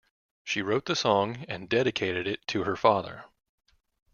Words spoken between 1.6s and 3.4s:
dedicated it to her father.